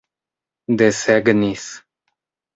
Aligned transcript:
desegnis 0.77 1.67